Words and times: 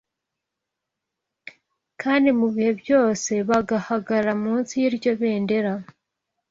kandi 2.01 2.29
mu 2.39 2.47
bihe 2.53 2.71
byose 2.81 3.31
bagahagarara 3.49 4.33
munsi 4.43 4.71
y’iryo 4.81 5.11
bendera. 5.21 5.73